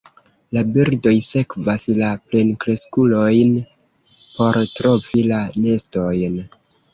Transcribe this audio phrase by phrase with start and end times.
[0.57, 3.53] La birdoj sekvas la plenkreskulojn
[4.39, 6.43] por trovi la nestojn.